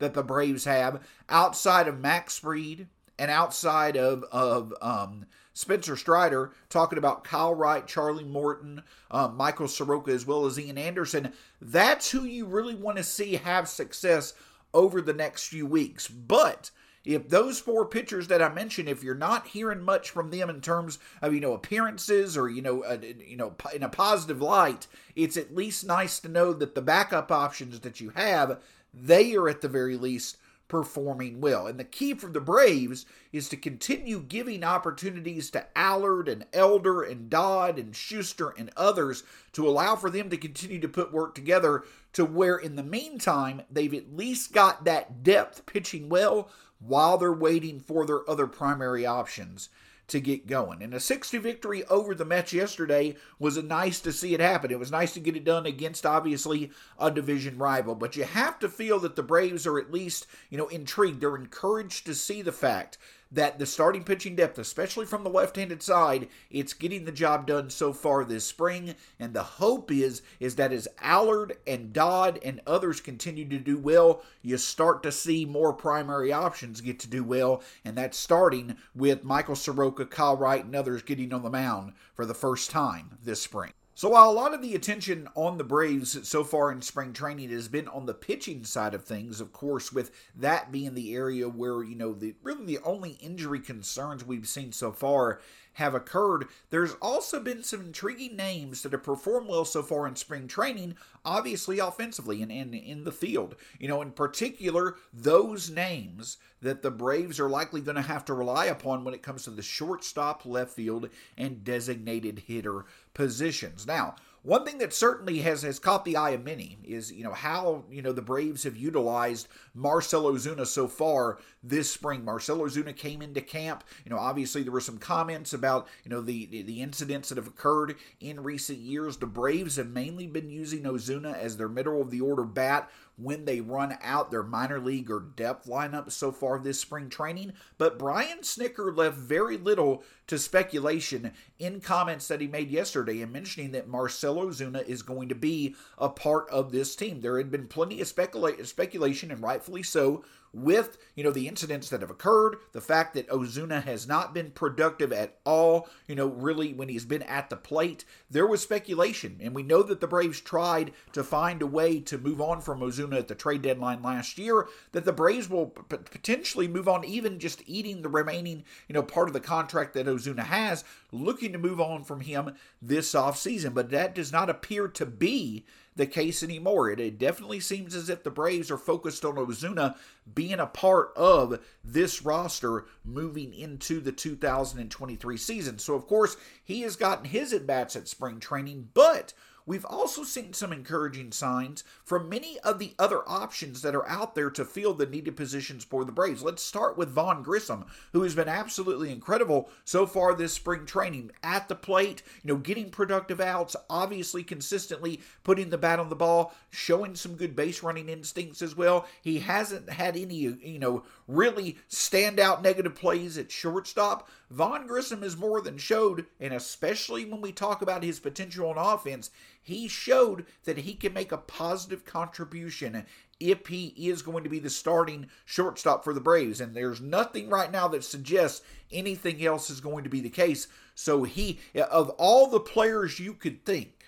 that 0.00 0.14
the 0.14 0.24
Braves 0.24 0.64
have 0.64 1.06
outside 1.28 1.86
of 1.86 2.00
Max 2.00 2.36
Fried 2.36 2.88
and 3.16 3.30
outside 3.30 3.96
of, 3.96 4.24
of 4.32 4.74
um, 4.82 5.24
Spencer 5.52 5.94
Strider, 5.94 6.50
talking 6.68 6.98
about 6.98 7.22
Kyle 7.22 7.54
Wright, 7.54 7.86
Charlie 7.86 8.24
Morton, 8.24 8.82
uh, 9.12 9.28
Michael 9.28 9.68
Soroka, 9.68 10.10
as 10.10 10.26
well 10.26 10.46
as 10.46 10.58
Ian 10.58 10.78
Anderson. 10.78 11.32
That's 11.60 12.10
who 12.10 12.24
you 12.24 12.44
really 12.44 12.74
want 12.74 12.96
to 12.96 13.04
see 13.04 13.36
have 13.36 13.68
success 13.68 14.34
over 14.72 15.00
the 15.00 15.12
next 15.12 15.46
few 15.46 15.66
weeks. 15.66 16.08
But 16.08 16.70
if 17.04 17.28
those 17.28 17.58
four 17.58 17.86
pitchers 17.86 18.28
that 18.28 18.42
I 18.42 18.48
mentioned, 18.50 18.88
if 18.88 19.02
you're 19.02 19.14
not 19.14 19.48
hearing 19.48 19.82
much 19.82 20.10
from 20.10 20.30
them 20.30 20.50
in 20.50 20.60
terms 20.60 20.98
of 21.22 21.32
you 21.32 21.40
know 21.40 21.54
appearances 21.54 22.36
or 22.36 22.48
you 22.48 22.60
know 22.60 22.82
uh, 22.82 22.98
you 23.26 23.36
know 23.36 23.54
in 23.74 23.82
a 23.82 23.88
positive 23.88 24.42
light, 24.42 24.86
it's 25.16 25.36
at 25.36 25.54
least 25.54 25.86
nice 25.86 26.20
to 26.20 26.28
know 26.28 26.52
that 26.52 26.74
the 26.74 26.82
backup 26.82 27.32
options 27.32 27.80
that 27.80 28.00
you 28.00 28.10
have, 28.10 28.60
they 28.92 29.34
are 29.34 29.48
at 29.48 29.60
the 29.60 29.68
very 29.68 29.96
least 29.96 30.36
performing 30.68 31.40
well. 31.40 31.66
And 31.66 31.80
the 31.80 31.84
key 31.84 32.14
for 32.14 32.28
the 32.28 32.40
Braves 32.40 33.06
is 33.32 33.48
to 33.48 33.56
continue 33.56 34.20
giving 34.20 34.62
opportunities 34.62 35.50
to 35.50 35.66
Allard 35.76 36.28
and 36.28 36.44
Elder 36.52 37.02
and 37.02 37.28
Dodd 37.28 37.78
and 37.78 37.96
Schuster 37.96 38.50
and 38.50 38.70
others 38.76 39.24
to 39.52 39.66
allow 39.66 39.96
for 39.96 40.10
them 40.10 40.30
to 40.30 40.36
continue 40.36 40.78
to 40.78 40.88
put 40.88 41.12
work 41.12 41.34
together 41.34 41.84
to 42.12 42.24
where 42.24 42.56
in 42.56 42.76
the 42.76 42.82
meantime 42.82 43.62
they've 43.70 43.94
at 43.94 44.14
least 44.14 44.52
got 44.52 44.84
that 44.84 45.22
depth 45.22 45.66
pitching 45.66 46.08
well 46.08 46.50
while 46.78 47.18
they're 47.18 47.32
waiting 47.32 47.80
for 47.80 48.06
their 48.06 48.28
other 48.30 48.46
primary 48.46 49.04
options 49.04 49.68
to 50.08 50.20
get 50.20 50.46
going. 50.46 50.82
And 50.82 50.92
a 50.94 51.00
60 51.00 51.38
victory 51.38 51.84
over 51.84 52.14
the 52.14 52.24
Mets 52.24 52.52
yesterday 52.52 53.16
was 53.38 53.62
nice 53.62 54.00
to 54.00 54.12
see 54.12 54.34
it 54.34 54.40
happen. 54.40 54.70
It 54.70 54.78
was 54.78 54.90
nice 54.90 55.12
to 55.14 55.20
get 55.20 55.36
it 55.36 55.44
done 55.44 55.66
against 55.66 56.04
obviously 56.04 56.70
a 56.98 57.10
division 57.10 57.58
rival, 57.58 57.94
but 57.94 58.16
you 58.16 58.24
have 58.24 58.58
to 58.58 58.68
feel 58.68 58.98
that 59.00 59.16
the 59.16 59.22
Braves 59.22 59.66
are 59.66 59.78
at 59.78 59.92
least, 59.92 60.26
you 60.50 60.58
know, 60.58 60.68
intrigued. 60.68 61.20
They're 61.20 61.36
encouraged 61.36 62.06
to 62.06 62.14
see 62.14 62.42
the 62.42 62.52
fact 62.52 62.98
that 63.30 63.58
the 63.58 63.66
starting 63.66 64.04
pitching 64.04 64.36
depth, 64.36 64.58
especially 64.58 65.06
from 65.06 65.24
the 65.24 65.30
left-handed 65.30 65.82
side, 65.82 66.28
it's 66.50 66.72
getting 66.72 67.04
the 67.04 67.12
job 67.12 67.46
done 67.46 67.70
so 67.70 67.92
far 67.92 68.24
this 68.24 68.44
spring. 68.44 68.94
And 69.18 69.34
the 69.34 69.42
hope 69.42 69.90
is 69.90 70.22
is 70.40 70.56
that 70.56 70.72
as 70.72 70.88
Allard 71.00 71.56
and 71.66 71.92
Dodd 71.92 72.38
and 72.42 72.60
others 72.66 73.00
continue 73.00 73.48
to 73.48 73.58
do 73.58 73.78
well, 73.78 74.22
you 74.42 74.56
start 74.56 75.02
to 75.02 75.12
see 75.12 75.44
more 75.44 75.72
primary 75.72 76.32
options 76.32 76.80
get 76.80 76.98
to 77.00 77.08
do 77.08 77.22
well, 77.22 77.62
and 77.84 77.96
that's 77.96 78.16
starting 78.16 78.76
with 78.94 79.24
Michael 79.24 79.56
Soroka, 79.56 80.06
Kyle 80.06 80.36
Wright, 80.36 80.64
and 80.64 80.74
others 80.74 81.02
getting 81.02 81.32
on 81.32 81.42
the 81.42 81.50
mound 81.50 81.92
for 82.14 82.24
the 82.24 82.34
first 82.34 82.70
time 82.70 83.18
this 83.22 83.42
spring. 83.42 83.72
So 83.98 84.10
while 84.10 84.30
a 84.30 84.32
lot 84.32 84.54
of 84.54 84.62
the 84.62 84.76
attention 84.76 85.28
on 85.34 85.58
the 85.58 85.64
Braves 85.64 86.28
so 86.28 86.44
far 86.44 86.70
in 86.70 86.82
spring 86.82 87.12
training 87.12 87.50
has 87.50 87.66
been 87.66 87.88
on 87.88 88.06
the 88.06 88.14
pitching 88.14 88.62
side 88.62 88.94
of 88.94 89.04
things, 89.04 89.40
of 89.40 89.52
course, 89.52 89.92
with 89.92 90.12
that 90.36 90.70
being 90.70 90.94
the 90.94 91.16
area 91.16 91.48
where, 91.48 91.82
you 91.82 91.96
know, 91.96 92.14
the 92.14 92.36
really 92.44 92.64
the 92.64 92.78
only 92.84 93.18
injury 93.20 93.58
concerns 93.58 94.24
we've 94.24 94.46
seen 94.46 94.70
so 94.70 94.92
far 94.92 95.40
have 95.78 95.94
occurred, 95.94 96.48
there's 96.70 96.94
also 97.00 97.38
been 97.38 97.62
some 97.62 97.80
intriguing 97.80 98.34
names 98.34 98.82
that 98.82 98.90
have 98.90 99.04
performed 99.04 99.48
well 99.48 99.64
so 99.64 99.80
far 99.80 100.08
in 100.08 100.16
spring 100.16 100.48
training, 100.48 100.96
obviously 101.24 101.78
offensively 101.78 102.42
and, 102.42 102.50
and 102.50 102.74
in 102.74 103.04
the 103.04 103.12
field. 103.12 103.54
You 103.78 103.86
know, 103.86 104.02
in 104.02 104.10
particular, 104.10 104.96
those 105.12 105.70
names 105.70 106.38
that 106.62 106.82
the 106.82 106.90
Braves 106.90 107.38
are 107.38 107.48
likely 107.48 107.80
going 107.80 107.94
to 107.94 108.02
have 108.02 108.24
to 108.24 108.34
rely 108.34 108.66
upon 108.66 109.04
when 109.04 109.14
it 109.14 109.22
comes 109.22 109.44
to 109.44 109.50
the 109.50 109.62
shortstop, 109.62 110.44
left 110.44 110.72
field, 110.72 111.10
and 111.36 111.62
designated 111.62 112.40
hitter 112.40 112.84
positions. 113.14 113.86
Now, 113.86 114.16
one 114.42 114.64
thing 114.64 114.78
that 114.78 114.92
certainly 114.92 115.38
has 115.38 115.62
has 115.62 115.78
caught 115.78 116.04
the 116.04 116.16
eye 116.16 116.30
of 116.30 116.44
many 116.44 116.78
is 116.84 117.12
you 117.12 117.24
know 117.24 117.32
how 117.32 117.84
you 117.90 118.02
know 118.02 118.12
the 118.12 118.22
Braves 118.22 118.64
have 118.64 118.76
utilized 118.76 119.48
Marcell 119.74 120.24
Ozuna 120.24 120.66
so 120.66 120.86
far 120.88 121.38
this 121.62 121.90
spring. 121.90 122.24
Marcell 122.24 122.58
Ozuna 122.58 122.94
came 122.96 123.20
into 123.20 123.40
camp. 123.40 123.84
You 124.04 124.10
know, 124.10 124.18
obviously 124.18 124.62
there 124.62 124.72
were 124.72 124.80
some 124.80 124.98
comments 124.98 125.52
about 125.52 125.88
you 126.04 126.10
know 126.10 126.20
the 126.20 126.46
the 126.46 126.82
incidents 126.82 127.28
that 127.28 127.38
have 127.38 127.48
occurred 127.48 127.96
in 128.20 128.42
recent 128.42 128.78
years. 128.78 129.16
The 129.16 129.26
Braves 129.26 129.76
have 129.76 129.88
mainly 129.88 130.26
been 130.26 130.50
using 130.50 130.82
Ozuna 130.84 131.34
as 131.34 131.56
their 131.56 131.68
middle 131.68 132.00
of 132.00 132.10
the 132.10 132.20
order 132.20 132.44
bat 132.44 132.90
when 133.18 133.44
they 133.44 133.60
run 133.60 133.98
out 134.00 134.30
their 134.30 134.42
minor 134.42 134.80
league 134.80 135.10
or 135.10 135.20
depth 135.20 135.66
lineup 135.66 136.10
so 136.10 136.30
far 136.30 136.58
this 136.58 136.80
spring 136.80 137.10
training. 137.10 137.52
But 137.76 137.98
Brian 137.98 138.38
Snitker 138.38 138.96
left 138.96 139.16
very 139.16 139.56
little 139.56 140.04
to 140.28 140.38
speculation 140.38 141.32
in 141.58 141.80
comments 141.80 142.28
that 142.28 142.40
he 142.40 142.46
made 142.46 142.70
yesterday 142.70 143.20
and 143.20 143.32
mentioning 143.32 143.72
that 143.72 143.88
Marcell 143.88 144.36
Ozuna 144.36 144.86
is 144.86 145.02
going 145.02 145.28
to 145.28 145.34
be 145.34 145.74
a 145.98 146.08
part 146.08 146.48
of 146.50 146.70
this 146.70 146.94
team. 146.94 147.20
There 147.20 147.38
had 147.38 147.50
been 147.50 147.66
plenty 147.66 148.00
of 148.00 148.06
specula- 148.06 148.64
speculation, 148.64 149.30
and 149.30 149.42
rightfully 149.42 149.82
so, 149.82 150.24
with 150.52 150.98
you 151.14 151.24
know 151.24 151.30
the 151.30 151.48
incidents 151.48 151.90
that 151.90 152.00
have 152.00 152.10
occurred, 152.10 152.56
the 152.72 152.80
fact 152.80 153.14
that 153.14 153.28
Ozuna 153.28 153.82
has 153.82 154.06
not 154.06 154.34
been 154.34 154.50
productive 154.50 155.12
at 155.12 155.38
all, 155.44 155.88
you 156.06 156.14
know, 156.14 156.26
really 156.26 156.72
when 156.72 156.88
he's 156.88 157.04
been 157.04 157.22
at 157.22 157.50
the 157.50 157.56
plate, 157.56 158.04
there 158.30 158.46
was 158.46 158.62
speculation, 158.62 159.38
and 159.40 159.54
we 159.54 159.62
know 159.62 159.82
that 159.82 160.00
the 160.00 160.06
Braves 160.06 160.40
tried 160.40 160.92
to 161.12 161.24
find 161.24 161.62
a 161.62 161.66
way 161.66 162.00
to 162.00 162.18
move 162.18 162.40
on 162.40 162.60
from 162.60 162.80
Ozuna 162.80 163.18
at 163.18 163.28
the 163.28 163.34
trade 163.34 163.62
deadline 163.62 164.02
last 164.02 164.38
year. 164.38 164.68
That 164.92 165.04
the 165.04 165.12
Braves 165.12 165.48
will 165.48 165.66
p- 165.66 165.96
potentially 165.96 166.68
move 166.68 166.88
on, 166.88 167.04
even 167.04 167.38
just 167.38 167.62
eating 167.66 168.02
the 168.02 168.08
remaining, 168.08 168.64
you 168.88 168.94
know, 168.94 169.02
part 169.02 169.28
of 169.28 169.34
the 169.34 169.40
contract 169.40 169.94
that 169.94 170.06
Ozuna 170.06 170.44
has, 170.44 170.84
looking 171.12 171.52
to 171.52 171.58
move 171.58 171.80
on 171.80 172.04
from 172.04 172.20
him 172.20 172.54
this 172.80 173.12
offseason. 173.12 173.74
But 173.74 173.90
that 173.90 174.14
does 174.14 174.32
not 174.32 174.50
appear 174.50 174.88
to 174.88 175.06
be 175.06 175.64
the 175.98 176.06
case 176.06 176.42
anymore. 176.42 176.90
It, 176.90 177.00
it 177.00 177.18
definitely 177.18 177.60
seems 177.60 177.94
as 177.94 178.08
if 178.08 178.22
the 178.22 178.30
Braves 178.30 178.70
are 178.70 178.78
focused 178.78 179.24
on 179.24 179.34
Ozuna 179.34 179.96
being 180.32 180.60
a 180.60 180.66
part 180.66 181.12
of 181.16 181.60
this 181.84 182.22
roster 182.22 182.86
moving 183.04 183.52
into 183.52 184.00
the 184.00 184.12
2023 184.12 185.36
season. 185.36 185.78
So, 185.78 185.94
of 185.94 186.06
course, 186.06 186.36
he 186.64 186.82
has 186.82 186.96
gotten 186.96 187.24
his 187.26 187.52
at 187.52 187.66
bats 187.66 187.96
at 187.96 188.08
spring 188.08 188.38
training, 188.38 188.90
but 188.94 189.34
We've 189.68 189.84
also 189.84 190.24
seen 190.24 190.54
some 190.54 190.72
encouraging 190.72 191.30
signs 191.30 191.84
from 192.02 192.30
many 192.30 192.58
of 192.60 192.78
the 192.78 192.94
other 192.98 193.20
options 193.28 193.82
that 193.82 193.94
are 193.94 194.08
out 194.08 194.34
there 194.34 194.48
to 194.48 194.64
fill 194.64 194.94
the 194.94 195.04
needed 195.04 195.36
positions 195.36 195.84
for 195.84 196.06
the 196.06 196.10
Braves. 196.10 196.42
Let's 196.42 196.62
start 196.62 196.96
with 196.96 197.10
Vaughn 197.10 197.42
Grissom, 197.42 197.84
who 198.14 198.22
has 198.22 198.34
been 198.34 198.48
absolutely 198.48 199.12
incredible 199.12 199.68
so 199.84 200.06
far 200.06 200.34
this 200.34 200.54
spring 200.54 200.86
training 200.86 201.32
at 201.42 201.68
the 201.68 201.74
plate, 201.74 202.22
you 202.42 202.48
know, 202.48 202.56
getting 202.56 202.88
productive 202.88 203.42
outs, 203.42 203.76
obviously 203.90 204.42
consistently 204.42 205.20
putting 205.44 205.68
the 205.68 205.76
bat 205.76 206.00
on 206.00 206.08
the 206.08 206.16
ball, 206.16 206.54
showing 206.70 207.14
some 207.14 207.34
good 207.34 207.54
base 207.54 207.82
running 207.82 208.08
instincts 208.08 208.62
as 208.62 208.74
well. 208.74 209.06
He 209.20 209.40
hasn't 209.40 209.90
had 209.90 210.16
any, 210.16 210.34
you 210.34 210.78
know, 210.78 211.02
really 211.26 211.76
standout 211.90 212.62
negative 212.62 212.94
plays 212.94 213.36
at 213.36 213.52
shortstop. 213.52 214.30
Vaughn 214.50 214.86
Grissom 214.86 215.22
has 215.22 215.36
more 215.36 215.60
than 215.60 215.76
showed, 215.76 216.26
and 216.40 216.54
especially 216.54 217.24
when 217.24 217.40
we 217.40 217.52
talk 217.52 217.82
about 217.82 218.02
his 218.02 218.18
potential 218.18 218.70
on 218.70 218.78
offense, 218.78 219.30
he 219.60 219.88
showed 219.88 220.46
that 220.64 220.78
he 220.78 220.94
can 220.94 221.12
make 221.12 221.32
a 221.32 221.36
positive 221.36 222.04
contribution 222.06 223.04
if 223.38 223.66
he 223.66 223.88
is 223.96 224.22
going 224.22 224.42
to 224.44 224.50
be 224.50 224.58
the 224.58 224.70
starting 224.70 225.28
shortstop 225.44 226.02
for 226.02 226.14
the 226.14 226.20
Braves. 226.20 226.60
And 226.60 226.74
there's 226.74 227.00
nothing 227.00 227.50
right 227.50 227.70
now 227.70 227.88
that 227.88 228.04
suggests 228.04 228.62
anything 228.90 229.44
else 229.44 229.68
is 229.68 229.80
going 229.80 230.04
to 230.04 230.10
be 230.10 230.20
the 230.20 230.30
case. 230.30 230.66
So 230.94 231.24
he, 231.24 231.60
of 231.74 232.08
all 232.10 232.48
the 232.48 232.58
players 232.58 233.20
you 233.20 233.34
could 233.34 233.64
think 233.64 234.04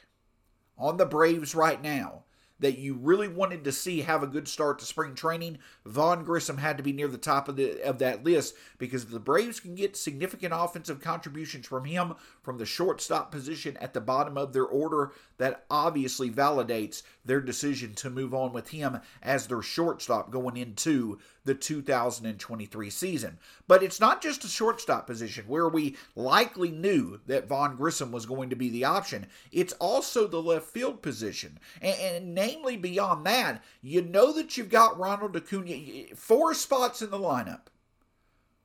on 0.79 0.97
the 0.97 1.07
Braves 1.07 1.55
right 1.55 1.81
now, 1.83 2.25
that 2.61 2.79
you 2.79 2.95
really 2.95 3.29
wanted 3.29 3.65
to 3.65 3.73
see 3.73 4.03
have 4.03 4.23
a 4.23 4.29
good 4.29 4.47
start 4.47 4.79
to 4.79 4.85
spring 4.85 5.15
training, 5.15 5.59
Vaughn 5.85 6.25
Grissom 6.25 6.59
had 6.59 6.77
to 6.77 6.83
be 6.83 6.93
near 6.93 7.09
the 7.09 7.19
top 7.19 7.49
of 7.49 7.57
the 7.57 7.83
of 7.83 7.99
that 7.99 8.25
list 8.25 8.55
because 8.79 9.07
the 9.07 9.19
Braves 9.19 9.61
can 9.61 9.75
get 9.75 9.97
significant 9.97 10.55
offensive 10.57 11.01
contributions 11.01 11.67
from 11.67 11.85
him 11.85 12.15
from 12.43 12.59
the 12.59 12.67
shortstop 12.67 13.31
position 13.31 13.77
at 13.79 13.95
the 13.95 14.01
bottom 14.01 14.37
of 14.37 14.53
their 14.53 14.65
order. 14.65 15.13
That 15.39 15.65
obviously 15.71 16.31
validates 16.31 17.03
their 17.25 17.41
decision 17.41 17.95
to 17.95 18.11
move 18.11 18.35
on 18.35 18.53
with 18.53 18.69
him 18.69 19.01
as 19.23 19.47
their 19.47 19.63
shortstop 19.63 20.31
going 20.31 20.57
into 20.57 21.19
the 21.45 21.55
2023 21.55 22.91
season. 22.91 23.39
But 23.67 23.83
it's 23.83 24.01
not 24.01 24.23
just 24.23 24.45
a 24.45 24.49
shortstop 24.49 25.07
position 25.07 25.45
where 25.47 25.69
we 25.69 25.97
likely 26.15 26.71
knew 26.71 27.21
that 27.27 27.49
Vaughn 27.49 27.77
Grissom 27.77 28.13
was 28.13 28.27
going 28.27 28.51
to 28.51 28.57
be 28.57 28.69
the 28.69 28.85
option. 28.85 29.27
It's 29.53 29.73
also 29.75 30.27
the 30.27 30.43
left 30.43 30.67
field 30.67 31.03
position. 31.03 31.59
And, 31.81 31.99
and 32.01 32.35
namely 32.35 32.77
beyond 32.77 33.27
that, 33.27 33.63
you 33.83 34.03
know 34.03 34.33
that 34.33 34.57
you've 34.57 34.71
got 34.71 34.99
Ronald 34.99 35.37
Acuna, 35.37 36.15
four 36.15 36.55
spots 36.55 37.03
in 37.03 37.11
the 37.11 37.19
lineup. 37.19 37.63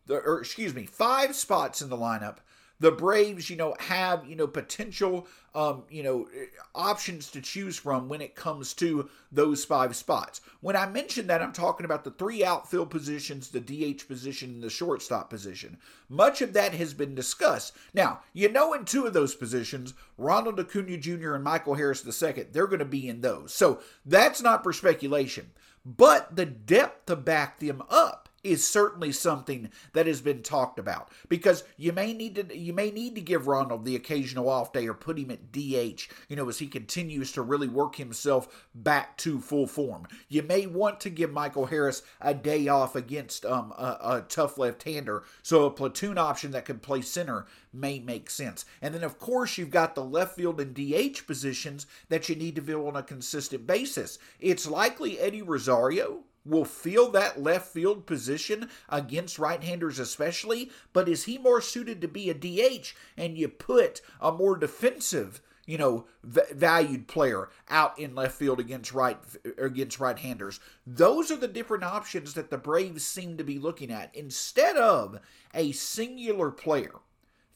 The, 0.07 0.15
or 0.17 0.39
excuse 0.39 0.75
me, 0.75 0.85
five 0.85 1.35
spots 1.35 1.81
in 1.81 1.89
the 1.89 1.97
lineup 1.97 2.37
the 2.79 2.91
Braves, 2.91 3.49
you 3.49 3.55
know, 3.55 3.75
have, 3.79 4.25
you 4.25 4.35
know, 4.35 4.47
potential, 4.47 5.27
um, 5.53 5.83
you 5.89 6.03
know, 6.03 6.27
options 6.73 7.31
to 7.31 7.41
choose 7.41 7.77
from 7.77 8.09
when 8.09 8.21
it 8.21 8.35
comes 8.35 8.73
to 8.73 9.09
those 9.31 9.63
five 9.63 9.95
spots. 9.95 10.41
When 10.59 10.75
I 10.75 10.85
mention 10.85 11.27
that, 11.27 11.41
I'm 11.41 11.53
talking 11.53 11.85
about 11.85 12.03
the 12.03 12.11
three 12.11 12.43
outfield 12.43 12.89
positions, 12.89 13.49
the 13.49 13.61
DH 13.61 14.07
position, 14.07 14.49
and 14.51 14.63
the 14.63 14.69
shortstop 14.69 15.29
position. 15.29 15.77
Much 16.09 16.41
of 16.41 16.53
that 16.53 16.73
has 16.73 16.93
been 16.93 17.15
discussed. 17.15 17.73
Now, 17.93 18.19
you 18.33 18.49
know, 18.49 18.73
in 18.73 18.83
two 18.83 19.05
of 19.05 19.13
those 19.13 19.35
positions, 19.35 19.93
Ronald 20.17 20.59
Acuna 20.59 20.97
Jr. 20.97 21.35
and 21.35 21.43
Michael 21.43 21.75
Harris 21.75 22.05
II, 22.05 22.47
they're 22.51 22.67
going 22.67 22.79
to 22.79 22.85
be 22.85 23.07
in 23.07 23.21
those. 23.21 23.53
So 23.53 23.79
that's 24.05 24.41
not 24.41 24.63
for 24.63 24.73
speculation. 24.73 25.51
But 25.85 26.35
the 26.35 26.45
depth 26.45 27.05
to 27.05 27.15
back 27.15 27.59
them 27.59 27.83
up 27.89 28.24
is 28.45 28.65
certainly 28.65 29.11
something 29.11 29.71
that 29.93 30.05
has 30.05 30.21
been 30.21 30.43
talked 30.43 30.77
about 30.77 31.09
because 31.27 31.63
you 31.77 31.91
may 31.91 32.13
need 32.13 32.35
to 32.35 32.57
you 32.57 32.73
may 32.73 32.91
need 32.91 33.15
to 33.15 33.21
give 33.21 33.47
Ronald 33.47 33.83
the 33.83 33.95
occasional 33.95 34.47
off 34.47 34.71
day 34.71 34.87
or 34.87 34.93
put 34.93 35.17
him 35.17 35.31
at 35.31 35.51
DH, 35.51 36.07
you 36.29 36.35
know, 36.35 36.47
as 36.47 36.59
he 36.59 36.67
continues 36.67 37.31
to 37.31 37.41
really 37.41 37.67
work 37.67 37.95
himself 37.95 38.67
back 38.75 39.17
to 39.17 39.39
full 39.39 39.65
form. 39.65 40.07
You 40.29 40.43
may 40.43 40.67
want 40.67 40.99
to 41.01 41.09
give 41.09 41.31
Michael 41.31 41.65
Harris 41.65 42.03
a 42.21 42.33
day 42.33 42.67
off 42.67 42.95
against 42.95 43.45
um, 43.45 43.73
a, 43.77 43.97
a 44.01 44.25
tough 44.29 44.57
left-hander, 44.57 45.23
so 45.41 45.65
a 45.65 45.71
platoon 45.71 46.17
option 46.17 46.51
that 46.51 46.65
could 46.65 46.83
play 46.83 47.01
center 47.01 47.47
may 47.73 47.99
make 47.99 48.29
sense. 48.29 48.63
And 48.81 48.93
then 48.93 49.03
of 49.03 49.17
course 49.17 49.57
you've 49.57 49.71
got 49.71 49.95
the 49.95 50.03
left 50.03 50.35
field 50.35 50.61
and 50.61 50.73
DH 50.73 51.25
positions 51.25 51.87
that 52.09 52.29
you 52.29 52.35
need 52.35 52.55
to 52.55 52.61
fill 52.61 52.87
on 52.87 52.95
a 52.95 53.03
consistent 53.03 53.65
basis. 53.65 54.19
It's 54.39 54.67
likely 54.67 55.19
Eddie 55.19 55.41
Rosario 55.41 56.23
will 56.45 56.65
fill 56.65 57.09
that 57.11 57.41
left 57.41 57.67
field 57.67 58.05
position 58.05 58.69
against 58.89 59.39
right 59.39 59.63
handers, 59.63 59.99
especially. 59.99 60.69
But 60.93 61.09
is 61.09 61.25
he 61.25 61.37
more 61.37 61.61
suited 61.61 62.01
to 62.01 62.07
be 62.07 62.29
a 62.29 62.33
DH 62.33 62.93
and 63.17 63.37
you 63.37 63.47
put 63.47 64.01
a 64.21 64.31
more 64.31 64.57
defensive? 64.57 65.41
you 65.65 65.77
know, 65.77 66.05
v- 66.23 66.41
valued 66.53 67.07
player 67.07 67.49
out 67.69 67.97
in 67.97 68.13
left 68.13 68.37
field 68.37 68.59
against 68.59 68.93
right 68.93 69.17
against 69.57 69.99
right-handers. 69.99 70.59
Those 70.85 71.31
are 71.31 71.37
the 71.37 71.47
different 71.47 71.83
options 71.83 72.33
that 72.35 72.51
the 72.51 72.57
Braves 72.57 73.03
seem 73.03 73.37
to 73.37 73.43
be 73.43 73.57
looking 73.57 73.91
at 73.91 74.15
instead 74.15 74.77
of 74.77 75.19
a 75.53 75.71
singular 75.71 76.51
player 76.51 76.91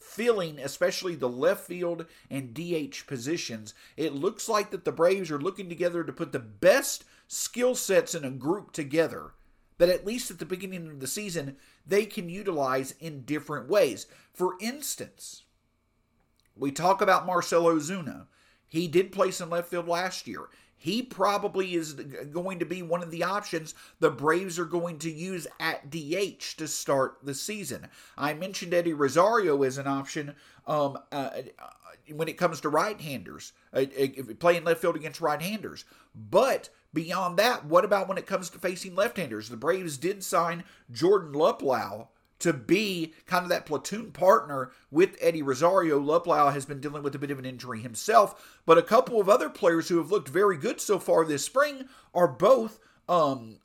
filling 0.00 0.58
especially 0.58 1.14
the 1.14 1.28
left 1.28 1.66
field 1.66 2.06
and 2.28 2.54
DH 2.54 3.06
positions. 3.06 3.74
It 3.96 4.14
looks 4.14 4.48
like 4.48 4.70
that 4.70 4.84
the 4.84 4.92
Braves 4.92 5.30
are 5.30 5.38
looking 5.38 5.68
together 5.68 6.02
to 6.02 6.12
put 6.12 6.32
the 6.32 6.40
best 6.40 7.04
skill 7.32 7.76
sets 7.76 8.12
in 8.12 8.24
a 8.24 8.30
group 8.30 8.72
together 8.72 9.34
that 9.78 9.88
at 9.88 10.04
least 10.04 10.32
at 10.32 10.40
the 10.40 10.44
beginning 10.44 10.88
of 10.88 10.98
the 10.98 11.06
season 11.06 11.56
they 11.86 12.04
can 12.04 12.28
utilize 12.28 12.92
in 12.98 13.22
different 13.22 13.68
ways. 13.68 14.06
For 14.34 14.56
instance, 14.60 15.44
we 16.56 16.72
talk 16.72 17.00
about 17.00 17.26
Marcell 17.26 17.66
Ozuna. 17.66 18.26
He 18.66 18.88
did 18.88 19.12
play 19.12 19.30
some 19.30 19.50
left 19.50 19.68
field 19.68 19.86
last 19.86 20.26
year. 20.26 20.48
He 20.76 21.02
probably 21.02 21.74
is 21.74 21.92
going 21.92 22.58
to 22.58 22.64
be 22.64 22.82
one 22.82 23.02
of 23.02 23.12
the 23.12 23.22
options 23.22 23.74
the 24.00 24.10
Braves 24.10 24.58
are 24.58 24.64
going 24.64 24.98
to 24.98 25.10
use 25.10 25.46
at 25.60 25.88
DH 25.88 26.56
to 26.56 26.66
start 26.66 27.18
the 27.22 27.34
season. 27.34 27.86
I 28.18 28.34
mentioned 28.34 28.74
Eddie 28.74 28.92
Rosario 28.92 29.62
as 29.62 29.78
an 29.78 29.86
option 29.86 30.34
um, 30.66 30.98
uh, 31.12 31.30
when 32.12 32.26
it 32.26 32.38
comes 32.38 32.60
to 32.62 32.70
right-handers, 32.70 33.52
uh, 33.72 33.84
uh 34.02 34.34
playing 34.40 34.64
left 34.64 34.80
field 34.80 34.96
against 34.96 35.20
right-handers. 35.20 35.84
But 36.14 36.70
Beyond 36.92 37.38
that, 37.38 37.64
what 37.64 37.84
about 37.84 38.08
when 38.08 38.18
it 38.18 38.26
comes 38.26 38.50
to 38.50 38.58
facing 38.58 38.94
left-handers? 38.94 39.48
The 39.48 39.56
Braves 39.56 39.96
did 39.96 40.24
sign 40.24 40.64
Jordan 40.90 41.32
Luplow 41.32 42.08
to 42.40 42.52
be 42.52 43.14
kind 43.26 43.44
of 43.44 43.50
that 43.50 43.66
platoon 43.66 44.10
partner 44.10 44.72
with 44.90 45.16
Eddie 45.20 45.42
Rosario. 45.42 46.00
Luplow 46.00 46.52
has 46.52 46.64
been 46.64 46.80
dealing 46.80 47.02
with 47.02 47.14
a 47.14 47.18
bit 47.18 47.30
of 47.30 47.38
an 47.38 47.44
injury 47.44 47.80
himself, 47.80 48.58
but 48.66 48.78
a 48.78 48.82
couple 48.82 49.20
of 49.20 49.28
other 49.28 49.48
players 49.48 49.88
who 49.88 49.98
have 49.98 50.10
looked 50.10 50.28
very 50.28 50.56
good 50.56 50.80
so 50.80 50.98
far 50.98 51.24
this 51.24 51.44
spring 51.44 51.84
are 52.14 52.26
both 52.26 52.80
um, 53.08 53.58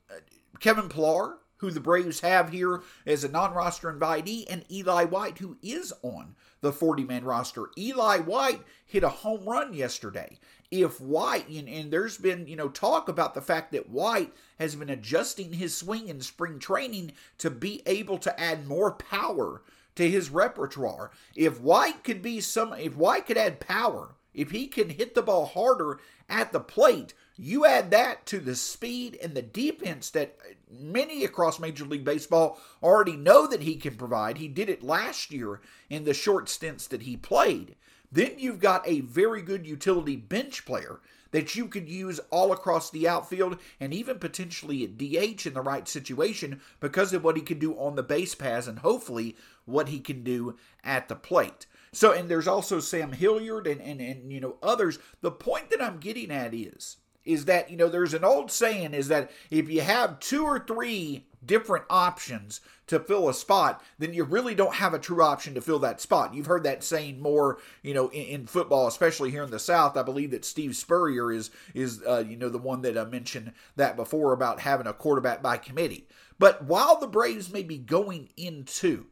Kevin 0.60 0.88
Pillar, 0.88 1.38
who 1.58 1.70
the 1.70 1.80
Braves 1.80 2.20
have 2.20 2.50
here 2.50 2.82
as 3.06 3.24
a 3.24 3.28
non-roster 3.28 3.90
invitee, 3.90 4.44
and 4.48 4.70
Eli 4.70 5.04
White, 5.04 5.38
who 5.38 5.56
is 5.62 5.92
on 6.02 6.36
the 6.60 6.70
40-man 6.70 7.24
roster. 7.24 7.70
Eli 7.78 8.18
White 8.18 8.60
hit 8.84 9.02
a 9.02 9.08
home 9.08 9.48
run 9.48 9.72
yesterday 9.72 10.38
if 10.70 11.00
White, 11.00 11.48
and, 11.48 11.68
and 11.68 11.90
there's 11.90 12.18
been, 12.18 12.46
you 12.46 12.56
know, 12.56 12.68
talk 12.68 13.08
about 13.08 13.34
the 13.34 13.40
fact 13.40 13.72
that 13.72 13.88
White 13.88 14.32
has 14.58 14.74
been 14.74 14.90
adjusting 14.90 15.52
his 15.52 15.76
swing 15.76 16.08
in 16.08 16.20
spring 16.20 16.58
training 16.58 17.12
to 17.38 17.50
be 17.50 17.82
able 17.86 18.18
to 18.18 18.40
add 18.40 18.66
more 18.66 18.92
power 18.92 19.62
to 19.94 20.10
his 20.10 20.30
repertoire. 20.30 21.10
If 21.34 21.60
White 21.60 22.04
could 22.04 22.22
be 22.22 22.40
some, 22.40 22.72
if 22.74 22.96
White 22.96 23.26
could 23.26 23.38
add 23.38 23.60
power, 23.60 24.14
if 24.34 24.50
he 24.50 24.66
can 24.66 24.90
hit 24.90 25.14
the 25.14 25.22
ball 25.22 25.46
harder 25.46 25.98
at 26.28 26.52
the 26.52 26.60
plate, 26.60 27.14
you 27.36 27.66
add 27.66 27.90
that 27.90 28.26
to 28.26 28.38
the 28.38 28.56
speed 28.56 29.18
and 29.22 29.34
the 29.34 29.42
defense 29.42 30.10
that 30.10 30.36
many 30.70 31.24
across 31.24 31.60
Major 31.60 31.84
League 31.84 32.04
Baseball 32.04 32.58
already 32.82 33.16
know 33.16 33.46
that 33.46 33.62
he 33.62 33.76
can 33.76 33.94
provide. 33.94 34.38
He 34.38 34.48
did 34.48 34.68
it 34.68 34.82
last 34.82 35.30
year 35.30 35.60
in 35.88 36.04
the 36.04 36.14
short 36.14 36.48
stints 36.48 36.86
that 36.88 37.02
he 37.02 37.16
played. 37.16 37.76
Then 38.10 38.34
you've 38.38 38.60
got 38.60 38.86
a 38.86 39.00
very 39.00 39.42
good 39.42 39.66
utility 39.66 40.16
bench 40.16 40.64
player 40.64 41.00
that 41.32 41.54
you 41.54 41.68
could 41.68 41.88
use 41.88 42.20
all 42.30 42.52
across 42.52 42.90
the 42.90 43.06
outfield 43.06 43.58
and 43.80 43.92
even 43.92 44.18
potentially 44.18 44.84
at 44.84 44.96
DH 44.96 45.46
in 45.46 45.54
the 45.54 45.60
right 45.60 45.86
situation 45.88 46.60
because 46.80 47.12
of 47.12 47.24
what 47.24 47.36
he 47.36 47.42
can 47.42 47.58
do 47.58 47.76
on 47.78 47.96
the 47.96 48.02
base 48.02 48.34
paths 48.34 48.66
and 48.66 48.78
hopefully 48.78 49.36
what 49.64 49.88
he 49.88 49.98
can 49.98 50.22
do 50.22 50.56
at 50.84 51.08
the 51.08 51.16
plate. 51.16 51.66
So, 51.92 52.12
and 52.12 52.28
there's 52.28 52.48
also 52.48 52.80
Sam 52.80 53.12
Hilliard 53.12 53.66
and, 53.66 53.80
and, 53.80 54.00
and 54.00 54.32
you 54.32 54.40
know, 54.40 54.56
others. 54.62 54.98
The 55.20 55.30
point 55.30 55.70
that 55.70 55.82
I'm 55.82 55.98
getting 55.98 56.30
at 56.30 56.54
is, 56.54 56.98
is 57.24 57.46
that, 57.46 57.70
you 57.70 57.76
know, 57.76 57.88
there's 57.88 58.14
an 58.14 58.24
old 58.24 58.50
saying 58.50 58.94
is 58.94 59.08
that 59.08 59.30
if 59.50 59.68
you 59.68 59.80
have 59.80 60.20
two 60.20 60.44
or 60.44 60.60
three 60.60 61.26
different 61.46 61.84
options 61.88 62.60
to 62.86 63.00
fill 63.00 63.28
a 63.28 63.34
spot, 63.34 63.82
then 63.98 64.14
you 64.14 64.24
really 64.24 64.54
don't 64.54 64.76
have 64.76 64.94
a 64.94 64.98
true 64.98 65.22
option 65.22 65.54
to 65.54 65.60
fill 65.60 65.78
that 65.80 66.00
spot. 66.00 66.34
You've 66.34 66.46
heard 66.46 66.64
that 66.64 66.84
saying 66.84 67.20
more, 67.20 67.58
you 67.82 67.94
know, 67.94 68.08
in, 68.08 68.26
in 68.26 68.46
football, 68.46 68.86
especially 68.86 69.30
here 69.30 69.42
in 69.42 69.50
the 69.50 69.58
South. 69.58 69.96
I 69.96 70.02
believe 70.02 70.30
that 70.30 70.44
Steve 70.44 70.76
Spurrier 70.76 71.32
is 71.32 71.50
is 71.74 72.02
uh, 72.06 72.24
you 72.26 72.36
know 72.36 72.48
the 72.48 72.58
one 72.58 72.82
that 72.82 72.96
I 72.96 73.04
mentioned 73.04 73.52
that 73.76 73.96
before 73.96 74.32
about 74.32 74.60
having 74.60 74.86
a 74.86 74.92
quarterback 74.92 75.42
by 75.42 75.56
committee. 75.56 76.06
But 76.38 76.64
while 76.64 76.98
the 76.98 77.06
Braves 77.06 77.52
may 77.52 77.62
be 77.62 77.78
going 77.78 78.28
into 78.36 79.06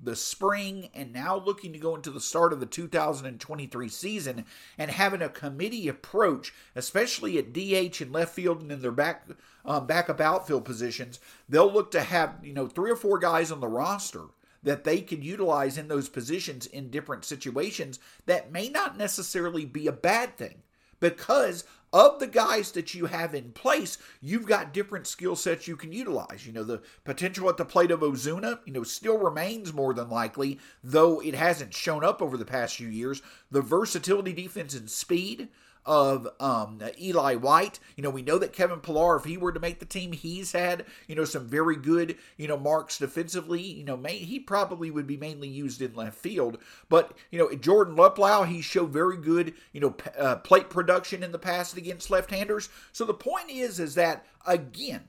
the 0.00 0.16
spring 0.16 0.90
and 0.94 1.12
now 1.12 1.36
looking 1.36 1.72
to 1.72 1.78
go 1.78 1.94
into 1.94 2.10
the 2.10 2.20
start 2.20 2.52
of 2.52 2.60
the 2.60 2.66
2023 2.66 3.88
season 3.88 4.44
and 4.76 4.90
having 4.90 5.22
a 5.22 5.28
committee 5.28 5.88
approach, 5.88 6.54
especially 6.74 7.38
at 7.38 7.52
DH 7.52 8.00
and 8.00 8.12
left 8.12 8.34
field 8.34 8.60
and 8.60 8.70
in 8.70 8.80
their 8.80 8.92
back 8.92 9.26
um, 9.64 9.86
backup 9.86 10.20
outfield 10.20 10.64
positions, 10.64 11.18
they'll 11.48 11.72
look 11.72 11.90
to 11.90 12.02
have 12.02 12.36
you 12.42 12.52
know 12.52 12.66
three 12.66 12.90
or 12.90 12.96
four 12.96 13.18
guys 13.18 13.50
on 13.50 13.60
the 13.60 13.68
roster 13.68 14.22
that 14.62 14.84
they 14.84 15.00
could 15.00 15.24
utilize 15.24 15.78
in 15.78 15.88
those 15.88 16.08
positions 16.08 16.66
in 16.66 16.90
different 16.90 17.24
situations 17.24 17.98
that 18.26 18.52
may 18.52 18.68
not 18.68 18.96
necessarily 18.96 19.64
be 19.64 19.86
a 19.86 19.92
bad 19.92 20.36
thing 20.36 20.62
because 21.00 21.64
of 21.92 22.18
the 22.18 22.26
guys 22.26 22.72
that 22.72 22.94
you 22.94 23.06
have 23.06 23.34
in 23.34 23.52
place, 23.52 23.98
you've 24.20 24.46
got 24.46 24.74
different 24.74 25.06
skill 25.06 25.36
sets 25.36 25.66
you 25.66 25.76
can 25.76 25.92
utilize. 25.92 26.46
You 26.46 26.52
know, 26.52 26.64
the 26.64 26.82
potential 27.04 27.48
at 27.48 27.56
the 27.56 27.64
plate 27.64 27.90
of 27.90 28.00
Ozuna, 28.00 28.60
you 28.66 28.72
know, 28.72 28.82
still 28.82 29.18
remains 29.18 29.72
more 29.72 29.94
than 29.94 30.10
likely, 30.10 30.58
though 30.82 31.20
it 31.20 31.34
hasn't 31.34 31.74
shown 31.74 32.04
up 32.04 32.20
over 32.20 32.36
the 32.36 32.44
past 32.44 32.76
few 32.76 32.88
years. 32.88 33.22
The 33.50 33.62
versatility, 33.62 34.32
defense, 34.32 34.74
and 34.74 34.90
speed 34.90 35.48
of 35.88 36.28
um, 36.38 36.80
Eli 37.00 37.34
White. 37.34 37.80
You 37.96 38.02
know, 38.02 38.10
we 38.10 38.20
know 38.20 38.36
that 38.38 38.52
Kevin 38.52 38.80
Pillar, 38.80 39.16
if 39.16 39.24
he 39.24 39.38
were 39.38 39.52
to 39.52 39.58
make 39.58 39.80
the 39.80 39.86
team, 39.86 40.12
he's 40.12 40.52
had, 40.52 40.84
you 41.06 41.14
know, 41.14 41.24
some 41.24 41.46
very 41.46 41.76
good, 41.76 42.18
you 42.36 42.46
know, 42.46 42.58
marks 42.58 42.98
defensively. 42.98 43.62
You 43.62 43.84
know, 43.84 43.96
may, 43.96 44.18
he 44.18 44.38
probably 44.38 44.90
would 44.90 45.06
be 45.06 45.16
mainly 45.16 45.48
used 45.48 45.80
in 45.80 45.94
left 45.94 46.18
field. 46.18 46.58
But, 46.90 47.16
you 47.30 47.38
know, 47.38 47.50
Jordan 47.54 47.96
Luplow, 47.96 48.46
he 48.46 48.60
showed 48.60 48.90
very 48.90 49.16
good, 49.16 49.54
you 49.72 49.80
know, 49.80 49.92
p- 49.92 50.10
uh, 50.18 50.36
plate 50.36 50.68
production 50.68 51.22
in 51.22 51.32
the 51.32 51.38
past 51.38 51.74
against 51.78 52.10
left-handers. 52.10 52.68
So 52.92 53.06
the 53.06 53.14
point 53.14 53.50
is, 53.50 53.80
is 53.80 53.94
that, 53.94 54.26
again, 54.46 55.04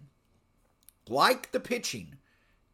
like 1.09 1.51
the 1.51 1.59
pitching, 1.59 2.15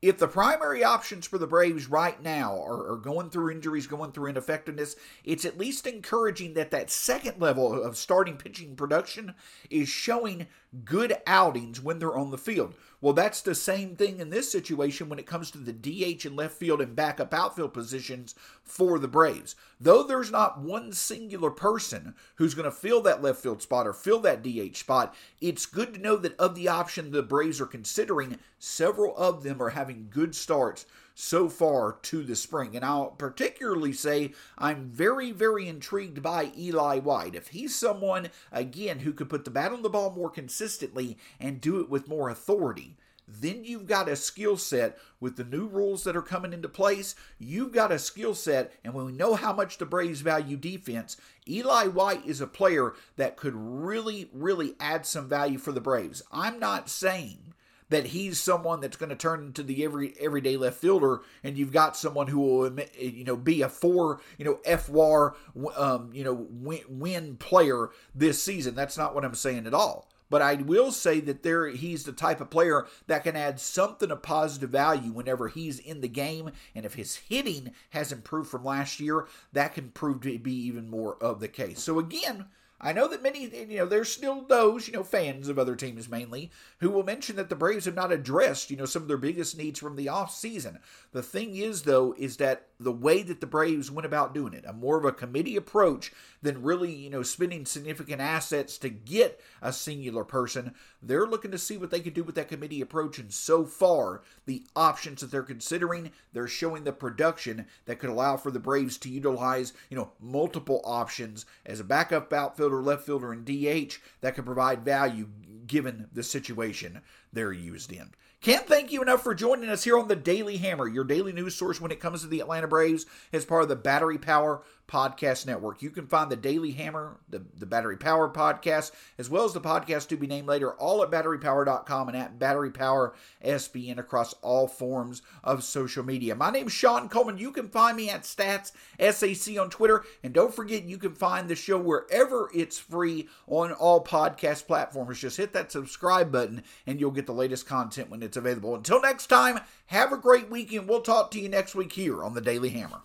if 0.08 0.20
the 0.20 0.28
primary 0.28 0.84
options 0.84 1.26
for 1.26 1.40
the 1.40 1.48
Braves 1.48 1.90
right 1.90 2.22
now 2.22 2.62
are, 2.62 2.92
are, 2.92 2.98
going 2.98 3.32
through 3.32 3.50
injuries, 3.50 3.88
going 3.88 4.12
through 4.12 4.30
ineffectiveness, 4.30 4.96
it's 5.24 5.46
at 5.46 5.58
least 5.58 5.88
encouraging 5.88 6.54
that 6.54 6.70
that 6.70 6.92
second 6.92 7.42
level 7.42 7.82
of 7.82 7.98
starting 7.98 8.38
pitching 8.38 8.76
production 8.76 9.34
is 9.72 9.90
showing 9.90 10.46
good 10.84 11.18
outings 11.26 11.82
when 11.82 11.98
they're 11.98 12.16
on 12.16 12.30
the 12.30 12.38
field. 12.38 12.76
Well, 13.02 13.14
that's 13.14 13.42
the 13.42 13.56
same 13.56 13.96
thing 13.96 14.20
in 14.20 14.30
this 14.30 14.52
situation 14.52 15.10
when 15.10 15.20
it 15.20 15.28
comes 15.28 15.52
to 15.52 15.58
the 15.58 15.74
DH 15.74 16.26
and 16.26 16.36
left 16.36 16.56
field 16.56 16.82
and 16.82 16.96
backup 16.96 17.34
outfield 17.34 17.74
positions 17.74 18.36
for 18.64 18.98
the 19.00 19.08
Braves. 19.08 19.56
Though 19.80 20.04
there's 20.04 20.32
not 20.32 20.60
one 20.60 20.92
singular 20.92 21.52
person 21.52 22.16
who's 22.36 22.56
going 22.56 22.66
to 22.66 22.72
fill 22.72 23.02
that 23.02 23.22
left 23.22 23.42
field 23.42 23.62
spot 23.62 23.86
or 23.86 23.94
fill 23.94 24.20
that 24.22 24.42
DH 24.42 24.78
spot, 24.78 25.14
it's 25.40 25.66
good 25.66 25.94
to 25.94 26.00
know 26.00 26.16
that 26.16 26.36
of 26.38 26.56
the 26.56 26.68
option 26.68 27.12
the 27.12 27.22
Braves 27.22 27.62
are 27.62 27.66
considering, 27.66 28.40
several 28.66 29.16
of 29.16 29.44
them 29.44 29.62
are 29.62 29.70
having 29.70 30.08
good 30.10 30.36
starts 30.36 30.88
so 31.14 31.48
far 31.48 32.00
to 32.02 32.24
the 32.24 32.36
spring. 32.36 32.76
And 32.76 32.84
I'll 32.84 33.12
particularly 33.12 33.94
say 33.94 34.34
I'm 34.58 34.90
very, 34.90 35.32
very 35.32 35.68
intrigued 35.68 36.24
by 36.24 36.52
Eli 36.58 37.00
White. 37.00 37.36
If 37.36 37.50
he's 37.50 37.76
someone, 37.76 38.30
again, 38.52 39.00
who 39.00 39.14
could 39.14 39.30
put 39.30 39.46
the 39.46 39.52
bat 39.52 39.72
on 39.72 39.84
the 39.84 39.90
ball 39.90 40.12
more 40.12 40.32
consistently 40.32 41.18
and 41.40 41.62
do 41.62 41.80
it 41.80 41.90
with 41.90 42.08
more 42.08 42.28
authority, 42.28 42.98
then 43.28 43.64
you've 43.64 43.88
got 43.88 44.10
a 44.10 44.16
skill 44.16 44.58
set 44.58 44.98
with 45.20 45.36
the 45.36 45.44
new 45.44 45.68
rules 45.68 46.04
that 46.04 46.16
are 46.16 46.22
coming 46.22 46.52
into 46.52 46.70
place. 46.70 47.16
You've 47.38 47.72
got 47.72 47.92
a 47.92 48.00
skill 48.00 48.34
set, 48.36 48.74
and 48.84 48.94
when 48.94 49.06
we 49.06 49.12
know 49.12 49.36
how 49.36 49.54
much 49.54 49.78
the 49.78 49.86
Braves 49.86 50.22
value 50.22 50.58
defense, 50.58 51.18
Eli 51.48 51.86
White 51.86 52.26
is 52.26 52.42
a 52.42 52.48
player 52.48 52.94
that 53.16 53.38
could 53.38 53.56
really, 53.56 54.30
really 54.34 54.76
add 54.80 55.06
some 55.06 55.28
value 55.28 55.58
for 55.58 55.72
the 55.72 55.82
Braves. 55.82 56.22
I'm 56.32 56.60
not 56.60 56.90
saying 56.90 57.55
that 57.90 58.08
he's 58.08 58.40
someone 58.40 58.82
that's 58.82 58.98
going 58.98 59.10
to 59.10 59.16
turn 59.16 59.42
into 59.42 59.64
the 59.64 59.84
every 59.84 60.14
everyday 60.20 60.58
left 60.58 60.78
fielder, 60.78 61.22
and 61.44 61.58
you've 61.58 61.72
got 61.72 61.98
someone 61.98 62.28
who 62.28 62.40
will 62.40 62.80
you 62.98 63.24
know 63.24 63.36
be 63.36 63.62
a 63.62 63.70
four 63.70 64.22
you 64.38 64.46
know 64.46 64.60
FWAR 64.66 65.36
um, 65.78 66.12
you 66.14 66.24
know 66.24 66.48
win, 66.50 66.82
win 66.90 67.38
player 67.38 67.90
this 68.14 68.42
season. 68.42 68.76
That's 68.76 68.98
not 68.98 69.14
what 69.14 69.26
I'm 69.26 69.36
saying 69.36 69.68
at 69.68 69.74
all. 69.74 70.10
But 70.30 70.42
I 70.42 70.56
will 70.56 70.92
say 70.92 71.20
that 71.22 71.44
there 71.44 71.68
he's 71.68 72.04
the 72.04 72.12
type 72.12 72.42
of 72.42 72.50
player 72.50 72.88
that 73.08 73.24
can 73.24 73.36
add 73.36 73.60
something 73.60 74.10
of 74.10 74.24
positive 74.24 74.72
value 74.72 75.12
whenever 75.12 75.48
he's 75.48 75.78
in 75.80 76.02
the 76.02 76.08
game. 76.08 76.50
And 76.74 76.86
if 76.86 76.96
his 76.96 77.16
hitting 77.16 77.72
has 77.92 78.12
improved 78.12 78.50
from 78.50 78.64
last 78.64 79.00
year, 79.00 79.28
that 79.54 79.76
can 79.76 79.92
prove 79.92 80.22
to 80.22 80.40
be 80.40 80.54
even 80.66 80.90
more 80.90 81.16
of 81.22 81.40
the 81.40 81.48
case. 81.48 81.82
So 81.82 82.00
again, 82.00 82.46
I 82.80 82.92
know 82.92 83.08
that 83.08 83.24
many, 83.24 83.46
you 83.46 83.78
know, 83.78 83.86
there's 83.86 84.12
still 84.12 84.42
those, 84.42 84.88
you 84.88 84.94
know, 84.94 85.04
fans 85.04 85.48
of 85.48 85.58
other 85.58 85.76
teams 85.76 86.10
mainly, 86.10 86.52
who 86.80 86.90
will 86.90 87.04
mention 87.04 87.38
that 87.38 87.50
the 87.50 87.56
Braves 87.56 87.86
have 87.86 87.96
not 87.96 88.12
addressed, 88.12 88.70
you 88.70 88.76
know, 88.76 88.86
some 88.86 89.02
of 89.02 89.08
their 89.08 89.18
biggest 89.18 89.58
needs 89.58 89.80
from 89.80 89.96
the 89.96 90.08
offseason. 90.08 90.80
The 91.14 91.24
thing 91.24 91.56
is, 91.56 91.84
though, 91.84 92.14
is 92.18 92.38
that 92.38 92.68
the 92.80 92.92
way 92.92 93.24
that 93.24 93.40
the 93.40 93.48
Braves 93.48 93.90
went 93.90 94.06
about 94.06 94.34
doing 94.34 94.54
it, 94.54 94.66
a 94.68 94.74
more 94.74 94.98
of 94.98 95.06
a 95.06 95.14
committee 95.14 95.56
approach 95.56 96.12
than 96.46 96.64
really, 96.64 96.94
you 96.94 97.10
know, 97.10 97.24
spending 97.24 97.66
significant 97.66 98.22
assets 98.22 98.78
to 98.78 98.90
get 98.90 99.42
a 99.62 99.74
singular 99.74 100.24
person, 100.24 100.74
they're 101.02 101.28
looking 101.28 101.52
to 101.52 101.58
see 101.58 101.78
what 101.78 101.92
they 101.92 102.00
can 102.00 102.14
do 102.14 102.24
with 102.24 102.36
that 102.36 102.48
committee 102.48 102.82
approach. 102.82 103.18
And 103.18 103.34
so 103.34 103.66
far, 103.66 104.22
the 104.46 104.64
options 104.76 105.22
that 105.22 105.32
they're 105.32 105.44
considering, 105.44 106.12
they're 106.34 106.48
showing 106.48 106.84
the 106.84 106.94
production 106.94 107.66
that 107.86 108.00
could 108.00 108.10
allow 108.10 108.38
for 108.38 108.52
the 108.52 108.60
Braves 108.60 108.98
to 109.00 109.10
utilize, 109.10 109.74
you 109.90 109.98
know, 109.98 110.12
multiple 110.22 110.82
options 110.86 111.46
as 111.66 111.80
a 111.80 111.84
backup 111.84 112.32
outfielder, 112.32 112.82
left 112.82 113.06
fielder, 113.06 113.32
and 113.32 113.46
DH 113.46 113.98
that 114.22 114.36
could 114.36 114.46
provide 114.46 114.86
value 114.86 115.28
given 115.68 116.08
the 116.14 116.24
situation 116.24 117.02
they're 117.36 117.54
used 117.54 117.92
in. 117.92 118.12
Can't 118.42 118.68
thank 118.68 118.92
you 118.92 119.02
enough 119.02 119.24
for 119.24 119.34
joining 119.34 119.70
us 119.70 119.84
here 119.84 119.98
on 119.98 120.08
the 120.08 120.16
Daily 120.16 120.58
Hammer, 120.58 120.88
your 120.88 121.04
daily 121.04 121.34
news 121.34 121.56
source 121.56 121.82
when 121.82 121.92
it 121.92 122.00
comes 122.00 122.22
to 122.22 122.28
the 122.28 122.42
Atlanta 122.42 122.68
Braves, 122.68 123.06
as 123.34 123.44
part 123.44 123.64
of 123.64 123.70
the 123.70 123.76
Battery 123.76 124.20
Power 124.20 124.62
Podcast 124.88 125.48
Network. 125.48 125.82
You 125.82 125.90
can 125.90 126.06
find 126.06 126.30
the 126.30 126.36
Daily 126.36 126.72
Hammer, 126.72 127.18
the, 127.28 127.44
the 127.58 127.66
Battery 127.66 127.98
Power 127.98 128.30
Podcast, 128.30 128.92
as 129.18 129.30
well 129.30 129.46
as 129.46 129.54
the 129.54 129.62
podcast 129.62 130.10
to 130.10 130.18
be 130.18 130.28
named 130.28 130.48
later, 130.48 130.74
all 130.74 131.02
at 131.02 131.10
batterypower.com 131.10 132.10
and 132.10 132.18
at 132.18 132.38
Battery 132.38 132.70
Power 132.70 133.16
SBN 133.44 133.98
across 133.98 134.34
all 134.44 134.68
forms 134.68 135.24
of 135.44 135.64
social 135.64 136.04
media. 136.04 136.36
My 136.36 136.52
name's 136.52 136.74
Sean 136.74 137.10
Coleman. 137.10 137.40
You 137.40 137.52
can 137.52 137.68
find 137.68 137.98
me 137.98 138.12
at 138.12 138.24
Stats 138.24 138.74
SAC 139.00 139.60
on 139.60 139.72
Twitter. 139.72 140.06
And 140.24 140.34
don't 140.34 140.54
forget, 140.54 140.84
you 140.84 141.00
can 141.00 141.16
find 141.16 141.50
the 141.50 141.56
show 141.56 141.80
wherever 141.80 142.52
it's 142.54 142.78
free 142.78 143.28
on 143.48 143.72
all 143.72 144.04
podcast 144.04 144.68
platforms. 144.68 145.20
Just 145.20 145.38
hit 145.38 145.54
that 145.54 145.72
subscribe 145.72 146.32
button 146.32 146.62
and 146.86 147.00
you'll 147.00 147.10
get 147.26 147.34
the 147.34 147.38
latest 147.38 147.66
content 147.66 148.10
when 148.10 148.22
it's 148.22 148.38
available. 148.38 148.76
Until 148.76 149.02
next 149.02 149.28
time, 149.28 149.60
have 149.88 150.14
a 150.14 150.18
great 150.18 150.50
weekend. 150.50 150.88
We'll 150.88 151.02
talk 151.02 151.32
to 151.32 151.40
you 151.40 151.50
next 151.50 151.74
week 151.76 151.94
here 151.94 152.24
on 152.24 152.34
the 152.34 152.42
Daily 152.42 152.70
Hammer. 152.70 153.02